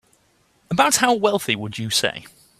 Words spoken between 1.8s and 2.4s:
say?